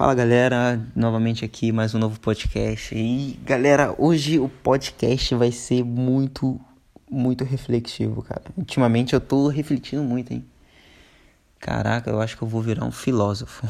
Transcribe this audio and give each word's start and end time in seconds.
Fala 0.00 0.14
galera, 0.14 0.80
novamente 0.96 1.44
aqui 1.44 1.70
mais 1.70 1.94
um 1.94 1.98
novo 1.98 2.18
podcast. 2.18 2.94
E 2.94 3.38
galera, 3.44 3.94
hoje 3.98 4.38
o 4.38 4.48
podcast 4.48 5.34
vai 5.34 5.52
ser 5.52 5.84
muito, 5.84 6.58
muito 7.10 7.44
reflexivo, 7.44 8.22
cara. 8.22 8.44
Ultimamente 8.56 9.12
eu 9.12 9.20
tô 9.20 9.48
refletindo 9.48 10.02
muito, 10.02 10.32
hein? 10.32 10.42
Caraca, 11.58 12.08
eu 12.08 12.18
acho 12.18 12.34
que 12.34 12.42
eu 12.42 12.48
vou 12.48 12.62
virar 12.62 12.86
um 12.86 12.90
filósofo. 12.90 13.68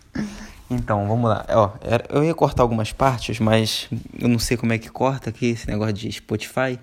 então, 0.70 1.06
vamos 1.06 1.28
lá. 1.28 1.44
Ó, 1.50 1.72
eu 2.08 2.24
ia 2.24 2.34
cortar 2.34 2.62
algumas 2.62 2.90
partes, 2.90 3.38
mas 3.38 3.90
eu 4.18 4.26
não 4.26 4.38
sei 4.38 4.56
como 4.56 4.72
é 4.72 4.78
que 4.78 4.88
corta 4.88 5.28
aqui 5.28 5.50
esse 5.50 5.68
negócio 5.68 5.92
de 5.92 6.10
Spotify. 6.10 6.78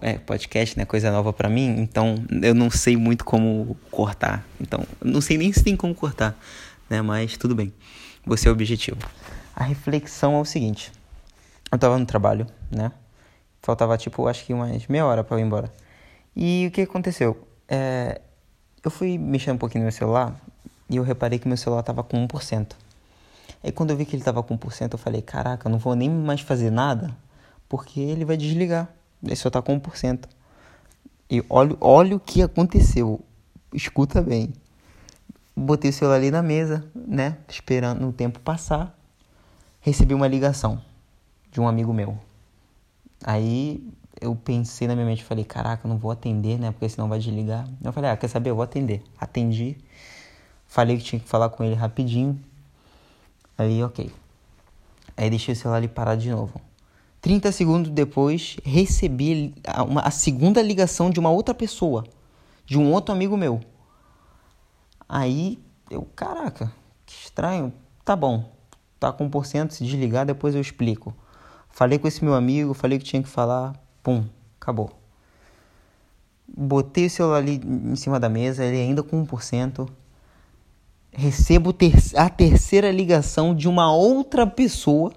É, 0.00 0.16
podcast, 0.16 0.78
né? 0.78 0.86
Coisa 0.86 1.10
nova 1.10 1.34
para 1.34 1.50
mim. 1.50 1.80
Então, 1.80 2.14
eu 2.42 2.54
não 2.54 2.70
sei 2.70 2.96
muito 2.96 3.26
como 3.26 3.76
cortar. 3.90 4.42
Então, 4.58 4.86
não 5.04 5.20
sei 5.20 5.36
nem 5.36 5.52
se 5.52 5.62
tem 5.62 5.76
como 5.76 5.94
cortar, 5.94 6.34
né? 6.88 7.02
Mas 7.02 7.36
tudo 7.36 7.54
bem 7.54 7.74
você 8.26 8.48
é 8.48 8.50
objetivo. 8.50 8.98
A 9.54 9.62
reflexão 9.62 10.34
é 10.34 10.40
o 10.40 10.44
seguinte: 10.44 10.90
eu 11.70 11.78
tava 11.78 11.96
no 11.96 12.04
trabalho, 12.04 12.46
né? 12.70 12.90
Faltava 13.62 13.96
tipo, 13.96 14.26
acho 14.26 14.44
que 14.44 14.52
umas 14.52 14.86
meia 14.88 15.06
hora 15.06 15.22
para 15.22 15.36
eu 15.36 15.40
ir 15.40 15.44
embora. 15.44 15.72
E 16.34 16.66
o 16.66 16.70
que 16.70 16.82
aconteceu? 16.82 17.48
É, 17.68 18.20
eu 18.84 18.90
fui 18.90 19.16
mexendo 19.16 19.54
um 19.54 19.58
pouquinho 19.58 19.82
no 19.82 19.86
meu 19.86 19.92
celular 19.92 20.34
e 20.90 20.96
eu 20.96 21.02
reparei 21.02 21.38
que 21.38 21.48
meu 21.48 21.56
celular 21.56 21.82
tava 21.82 22.02
com 22.02 22.26
1%. 22.26 22.72
Aí 23.62 23.72
quando 23.72 23.90
eu 23.90 23.96
vi 23.96 24.04
que 24.04 24.14
ele 24.14 24.22
tava 24.22 24.42
com 24.42 24.58
1%, 24.58 24.92
eu 24.92 24.98
falei: 24.98 25.22
caraca, 25.22 25.68
eu 25.68 25.70
não 25.70 25.78
vou 25.78 25.94
nem 25.94 26.10
mais 26.10 26.40
fazer 26.40 26.70
nada 26.70 27.16
porque 27.68 28.00
ele 28.00 28.24
vai 28.24 28.36
desligar. 28.36 28.88
Ele 29.22 29.36
só 29.36 29.48
tá 29.48 29.62
com 29.62 29.80
1%. 29.80 30.24
E 31.30 31.44
olha, 31.48 31.76
olha 31.80 32.16
o 32.16 32.20
que 32.20 32.42
aconteceu. 32.42 33.20
Escuta 33.72 34.20
bem 34.22 34.52
botei 35.56 35.90
o 35.90 35.92
celular 35.92 36.16
ali 36.16 36.30
na 36.30 36.42
mesa, 36.42 36.84
né? 36.94 37.38
Esperando 37.48 38.06
o 38.06 38.12
tempo 38.12 38.38
passar. 38.40 38.96
Recebi 39.80 40.12
uma 40.12 40.28
ligação 40.28 40.82
de 41.50 41.60
um 41.60 41.66
amigo 41.66 41.92
meu. 41.92 42.18
Aí 43.24 43.82
eu 44.20 44.34
pensei 44.36 44.86
na 44.86 44.94
minha 44.94 45.06
mente, 45.06 45.24
falei, 45.24 45.44
caraca, 45.44 45.88
não 45.88 45.96
vou 45.96 46.10
atender, 46.10 46.58
né? 46.58 46.70
Porque 46.70 46.88
senão 46.88 47.08
vai 47.08 47.18
desligar. 47.18 47.66
Eu 47.82 47.92
falei, 47.92 48.10
ah, 48.10 48.16
quer 48.16 48.28
saber? 48.28 48.50
Eu 48.50 48.56
vou 48.56 48.64
atender. 48.64 49.02
Atendi. 49.18 49.76
Falei 50.66 50.98
que 50.98 51.04
tinha 51.04 51.20
que 51.20 51.28
falar 51.28 51.48
com 51.48 51.64
ele 51.64 51.74
rapidinho. 51.74 52.38
Aí, 53.56 53.82
ok. 53.82 54.10
Aí 55.16 55.30
deixei 55.30 55.54
o 55.54 55.56
celular 55.56 55.78
ali 55.78 55.88
parado 55.88 56.20
de 56.20 56.30
novo. 56.30 56.60
30 57.22 57.50
segundos 57.50 57.90
depois, 57.90 58.56
recebi 58.62 59.54
uma, 59.88 60.02
a 60.02 60.10
segunda 60.10 60.60
ligação 60.60 61.10
de 61.10 61.18
uma 61.18 61.30
outra 61.30 61.54
pessoa, 61.54 62.04
de 62.64 62.78
um 62.78 62.92
outro 62.92 63.12
amigo 63.14 63.36
meu. 63.36 63.60
Aí 65.08 65.58
eu, 65.90 66.02
caraca, 66.16 66.72
que 67.04 67.14
estranho. 67.14 67.72
Tá 68.04 68.16
bom, 68.16 68.52
tá 68.98 69.12
com 69.12 69.28
1%, 69.28 69.70
se 69.70 69.84
desligar, 69.84 70.26
depois 70.26 70.54
eu 70.54 70.60
explico. 70.60 71.14
Falei 71.68 71.98
com 71.98 72.08
esse 72.08 72.24
meu 72.24 72.34
amigo, 72.34 72.74
falei 72.74 72.98
que 72.98 73.04
tinha 73.04 73.22
que 73.22 73.28
falar, 73.28 73.74
pum, 74.02 74.24
acabou. 74.60 74.90
Botei 76.48 77.06
o 77.06 77.10
celular 77.10 77.38
ali 77.38 77.60
em 77.64 77.96
cima 77.96 78.18
da 78.18 78.28
mesa, 78.28 78.64
ele 78.64 78.80
ainda 78.80 79.02
com 79.02 79.24
1%. 79.24 79.88
Recebo 81.12 81.72
ter 81.72 81.94
a 82.14 82.28
terceira 82.28 82.90
ligação 82.90 83.54
de 83.54 83.68
uma 83.68 83.92
outra 83.92 84.46
pessoa, 84.46 85.12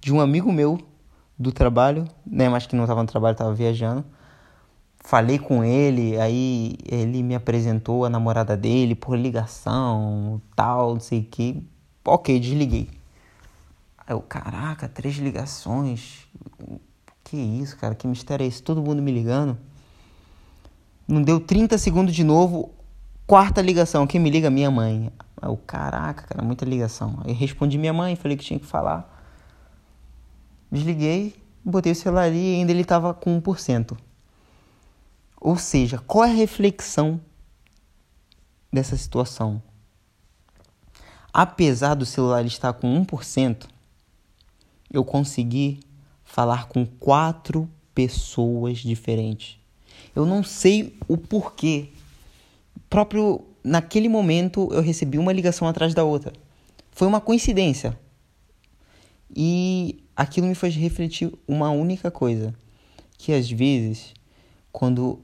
de 0.00 0.12
um 0.12 0.20
amigo 0.20 0.52
meu 0.52 0.78
do 1.38 1.52
trabalho, 1.52 2.06
né, 2.26 2.48
mas 2.48 2.66
que 2.66 2.74
não 2.74 2.84
estava 2.84 3.02
no 3.02 3.08
trabalho, 3.08 3.32
estava 3.32 3.54
viajando 3.54 4.04
falei 5.06 5.38
com 5.38 5.62
ele, 5.62 6.20
aí 6.20 6.74
ele 6.84 7.22
me 7.22 7.36
apresentou 7.36 8.04
a 8.04 8.10
namorada 8.10 8.56
dele 8.56 8.92
por 8.96 9.16
ligação, 9.16 10.42
tal, 10.56 10.94
não 10.94 11.00
sei 11.00 11.20
o 11.20 11.24
que. 11.24 11.62
Ok, 12.04 12.40
desliguei. 12.40 12.90
Aí 13.98 14.14
eu, 14.14 14.20
caraca, 14.20 14.88
três 14.88 15.14
ligações. 15.14 16.26
Que 17.22 17.36
isso, 17.36 17.76
cara, 17.76 17.94
que 17.94 18.04
mistério 18.08 18.42
é 18.42 18.48
esse? 18.48 18.60
Todo 18.60 18.82
mundo 18.82 19.00
me 19.00 19.12
ligando. 19.12 19.56
Não 21.06 21.22
deu 21.22 21.38
30 21.38 21.78
segundos 21.78 22.12
de 22.12 22.24
novo, 22.24 22.74
quarta 23.28 23.62
ligação. 23.62 24.08
Quem 24.08 24.20
me 24.20 24.28
liga? 24.28 24.50
Minha 24.50 24.72
mãe. 24.72 25.12
Aí 25.40 25.48
eu, 25.48 25.56
caraca, 25.56 26.26
cara, 26.26 26.44
muita 26.44 26.64
ligação. 26.64 27.20
Aí 27.24 27.32
respondi 27.32 27.78
minha 27.78 27.92
mãe, 27.92 28.16
falei 28.16 28.36
que 28.36 28.44
tinha 28.44 28.58
que 28.58 28.66
falar. 28.66 29.08
Desliguei, 30.68 31.36
botei 31.64 31.92
o 31.92 31.94
celular 31.94 32.22
ali 32.22 32.54
e 32.54 32.54
ainda 32.56 32.72
ele 32.72 32.84
tava 32.84 33.14
com 33.14 33.40
1%. 33.40 33.96
Ou 35.46 35.56
seja, 35.56 35.96
qual 35.96 36.24
é 36.24 36.30
a 36.32 36.34
reflexão 36.34 37.20
dessa 38.72 38.96
situação? 38.96 39.62
Apesar 41.32 41.94
do 41.94 42.04
celular 42.04 42.44
estar 42.44 42.72
com 42.72 43.04
1%, 43.04 43.68
eu 44.92 45.04
consegui 45.04 45.78
falar 46.24 46.66
com 46.66 46.84
quatro 46.84 47.70
pessoas 47.94 48.78
diferentes. 48.78 49.56
Eu 50.16 50.26
não 50.26 50.42
sei 50.42 50.98
o 51.06 51.16
porquê. 51.16 51.90
Próprio 52.90 53.44
naquele 53.62 54.08
momento 54.08 54.68
eu 54.72 54.82
recebi 54.82 55.16
uma 55.16 55.32
ligação 55.32 55.68
atrás 55.68 55.94
da 55.94 56.02
outra. 56.02 56.32
Foi 56.90 57.06
uma 57.06 57.20
coincidência. 57.20 57.96
E 59.32 60.02
aquilo 60.16 60.48
me 60.48 60.56
fez 60.56 60.74
refletir 60.74 61.32
uma 61.46 61.70
única 61.70 62.10
coisa, 62.10 62.52
que 63.16 63.32
às 63.32 63.48
vezes 63.48 64.12
quando 64.72 65.20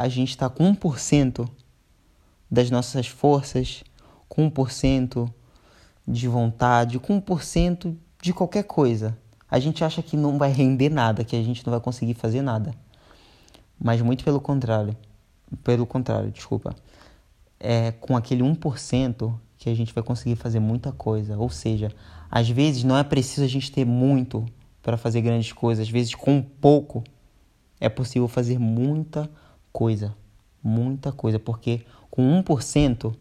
a 0.00 0.08
gente 0.08 0.30
está 0.30 0.48
com 0.48 0.74
1% 0.74 1.46
das 2.50 2.70
nossas 2.70 3.06
forças, 3.06 3.84
com 4.30 4.50
1% 4.50 5.30
de 6.08 6.26
vontade, 6.26 6.98
com 6.98 7.20
1% 7.20 7.94
de 8.22 8.32
qualquer 8.32 8.64
coisa. 8.64 9.16
A 9.50 9.58
gente 9.58 9.84
acha 9.84 10.02
que 10.02 10.16
não 10.16 10.38
vai 10.38 10.52
render 10.52 10.88
nada, 10.88 11.22
que 11.22 11.36
a 11.36 11.42
gente 11.42 11.66
não 11.66 11.70
vai 11.72 11.80
conseguir 11.80 12.14
fazer 12.14 12.40
nada. 12.40 12.74
Mas 13.78 14.00
muito 14.00 14.24
pelo 14.24 14.40
contrário. 14.40 14.96
Pelo 15.62 15.84
contrário, 15.84 16.30
desculpa. 16.30 16.74
É 17.58 17.92
com 17.92 18.16
aquele 18.16 18.42
1% 18.42 19.34
que 19.58 19.68
a 19.68 19.74
gente 19.74 19.92
vai 19.92 20.02
conseguir 20.02 20.36
fazer 20.36 20.60
muita 20.60 20.92
coisa. 20.92 21.36
Ou 21.36 21.50
seja, 21.50 21.92
às 22.30 22.48
vezes 22.48 22.84
não 22.84 22.96
é 22.96 23.04
preciso 23.04 23.44
a 23.44 23.48
gente 23.48 23.70
ter 23.70 23.84
muito 23.84 24.46
para 24.80 24.96
fazer 24.96 25.20
grandes 25.20 25.52
coisas. 25.52 25.86
Às 25.86 25.92
vezes, 25.92 26.14
com 26.14 26.40
pouco, 26.40 27.04
é 27.78 27.90
possível 27.90 28.28
fazer 28.28 28.58
muita 28.58 29.24
coisa 29.24 29.49
coisa, 29.72 30.14
muita 30.62 31.12
coisa, 31.12 31.38
porque 31.38 31.82
com 32.10 32.42
1% 32.42 33.14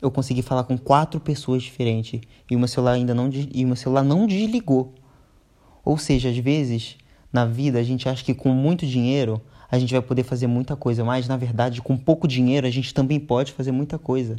eu 0.00 0.10
consegui 0.10 0.42
falar 0.42 0.64
com 0.64 0.76
quatro 0.76 1.18
pessoas 1.20 1.62
diferentes 1.62 2.20
e 2.50 2.56
o 2.56 2.58
meu 2.58 2.68
celular 2.68 2.92
ainda 2.92 3.14
não 3.14 3.30
e 3.32 3.64
o 3.64 3.68
meu 3.68 3.76
celular 3.76 4.02
não 4.02 4.26
desligou. 4.26 4.94
Ou 5.84 5.96
seja, 5.96 6.28
às 6.28 6.36
vezes 6.36 6.96
na 7.32 7.44
vida 7.44 7.78
a 7.78 7.82
gente 7.82 8.08
acha 8.08 8.24
que 8.24 8.34
com 8.34 8.50
muito 8.50 8.86
dinheiro 8.86 9.40
a 9.70 9.78
gente 9.78 9.92
vai 9.92 10.02
poder 10.02 10.22
fazer 10.22 10.46
muita 10.46 10.76
coisa, 10.76 11.04
mas 11.04 11.26
na 11.26 11.36
verdade 11.36 11.80
com 11.80 11.96
pouco 11.96 12.28
dinheiro 12.28 12.66
a 12.66 12.70
gente 12.70 12.92
também 12.92 13.18
pode 13.18 13.52
fazer 13.52 13.72
muita 13.72 13.98
coisa. 13.98 14.36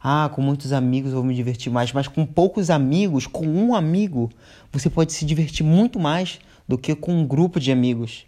Ah, 0.00 0.30
com 0.32 0.40
muitos 0.40 0.72
amigos 0.72 1.10
eu 1.10 1.18
vou 1.18 1.24
me 1.24 1.34
divertir 1.34 1.72
mais, 1.72 1.92
mas 1.92 2.06
com 2.06 2.24
poucos 2.24 2.70
amigos, 2.70 3.26
com 3.26 3.46
um 3.46 3.74
amigo, 3.74 4.30
você 4.72 4.88
pode 4.88 5.12
se 5.12 5.24
divertir 5.24 5.64
muito 5.66 5.98
mais 5.98 6.38
do 6.68 6.78
que 6.78 6.94
com 6.94 7.12
um 7.12 7.26
grupo 7.26 7.58
de 7.58 7.72
amigos. 7.72 8.24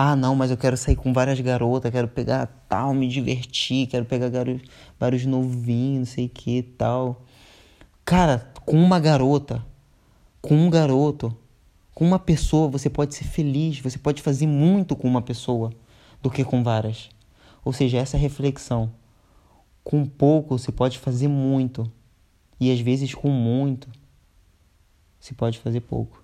Ah, 0.00 0.14
não, 0.14 0.36
mas 0.36 0.52
eu 0.52 0.56
quero 0.56 0.76
sair 0.76 0.94
com 0.94 1.12
várias 1.12 1.40
garotas, 1.40 1.90
quero 1.90 2.06
pegar 2.06 2.46
tal, 2.68 2.94
me 2.94 3.08
divertir, 3.08 3.88
quero 3.88 4.04
pegar 4.04 4.28
garotos, 4.28 4.62
vários 4.96 5.26
novinhos, 5.26 5.98
não 5.98 6.06
sei 6.06 6.28
que 6.28 6.62
tal. 6.62 7.26
Cara, 8.04 8.48
com 8.64 8.80
uma 8.80 9.00
garota, 9.00 9.60
com 10.40 10.54
um 10.54 10.70
garoto, 10.70 11.36
com 11.92 12.04
uma 12.04 12.18
pessoa, 12.20 12.68
você 12.68 12.88
pode 12.88 13.12
ser 13.12 13.24
feliz, 13.24 13.80
você 13.80 13.98
pode 13.98 14.22
fazer 14.22 14.46
muito 14.46 14.94
com 14.94 15.08
uma 15.08 15.20
pessoa 15.20 15.72
do 16.22 16.30
que 16.30 16.44
com 16.44 16.62
várias. 16.62 17.08
Ou 17.64 17.72
seja, 17.72 17.98
essa 17.98 18.16
reflexão. 18.16 18.92
Com 19.82 20.06
pouco 20.06 20.56
você 20.56 20.70
pode 20.70 20.96
fazer 20.96 21.26
muito. 21.26 21.90
E 22.60 22.70
às 22.70 22.78
vezes 22.78 23.12
com 23.16 23.30
muito 23.30 23.90
se 25.18 25.34
pode 25.34 25.58
fazer 25.58 25.80
pouco. 25.80 26.22